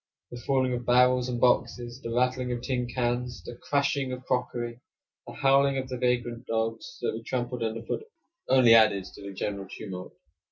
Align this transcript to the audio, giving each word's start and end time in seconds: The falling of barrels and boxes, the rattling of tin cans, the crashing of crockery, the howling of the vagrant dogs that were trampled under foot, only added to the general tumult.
The 0.31 0.41
falling 0.41 0.73
of 0.73 0.83
barrels 0.83 1.29
and 1.29 1.39
boxes, 1.39 2.01
the 2.01 2.09
rattling 2.11 2.51
of 2.51 2.63
tin 2.63 2.87
cans, 2.87 3.43
the 3.43 3.55
crashing 3.55 4.11
of 4.11 4.25
crockery, 4.25 4.79
the 5.27 5.33
howling 5.33 5.77
of 5.77 5.89
the 5.89 5.97
vagrant 5.99 6.47
dogs 6.47 6.97
that 7.03 7.13
were 7.13 7.21
trampled 7.23 7.61
under 7.61 7.83
foot, 7.83 8.07
only 8.49 8.73
added 8.73 9.03
to 9.05 9.21
the 9.21 9.31
general 9.31 9.67
tumult. 9.69 10.13